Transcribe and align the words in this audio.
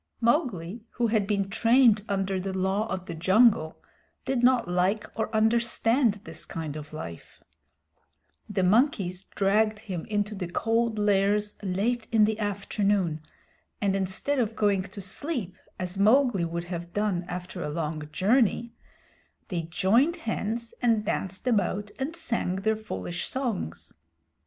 Mowgli, 0.19 0.81
who 0.93 1.05
had 1.05 1.27
been 1.27 1.47
trained 1.47 2.03
under 2.09 2.39
the 2.39 2.57
Law 2.57 2.87
of 2.91 3.05
the 3.05 3.13
Jungle, 3.13 3.77
did 4.25 4.41
not 4.41 4.67
like 4.67 5.05
or 5.13 5.29
understand 5.31 6.15
this 6.23 6.43
kind 6.43 6.75
of 6.75 6.91
life. 6.91 7.43
The 8.49 8.63
monkeys 8.63 9.21
dragged 9.35 9.77
him 9.77 10.05
into 10.05 10.33
the 10.33 10.47
Cold 10.47 10.97
Lairs 10.97 11.53
late 11.61 12.07
in 12.11 12.25
the 12.25 12.39
afternoon, 12.39 13.21
and 13.79 13.95
instead 13.95 14.39
of 14.39 14.55
going 14.55 14.81
to 14.89 15.01
sleep, 15.01 15.55
as 15.77 15.99
Mowgli 15.99 16.45
would 16.45 16.63
have 16.63 16.93
done 16.93 17.23
after 17.27 17.61
a 17.61 17.69
long 17.69 18.09
journey, 18.11 18.73
they 19.49 19.61
joined 19.61 20.15
hands 20.25 20.73
and 20.81 21.05
danced 21.05 21.45
about 21.45 21.91
and 21.99 22.15
sang 22.15 22.55
their 22.55 22.75
foolish 22.75 23.27
songs. 23.29 23.93